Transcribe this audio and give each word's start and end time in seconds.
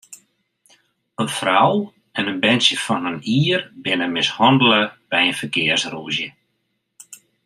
In 1.23 1.27
frou 1.37 1.75
en 2.15 2.27
in 2.31 2.39
berntsje 2.43 2.77
fan 2.85 3.07
in 3.11 3.19
jier 3.27 3.61
binne 3.83 4.07
mishannele 4.15 4.81
by 5.09 5.19
in 5.29 5.37
ferkearsrûzje. 5.41 6.27